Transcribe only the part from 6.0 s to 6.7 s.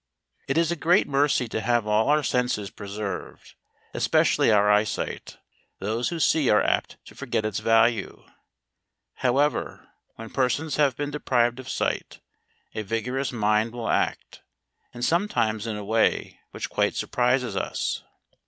who see are